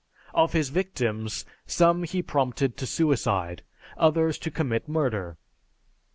[0.33, 3.61] Of his victims, some he prompted to suicide,
[3.99, 5.37] others to commit murder.